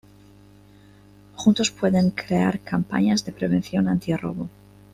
Juntos 1.35 1.69
pueden 1.69 2.09
crear 2.09 2.59
campañas 2.61 3.23
de 3.23 3.33
prevención 3.33 3.87
anti-robo. 3.87 4.49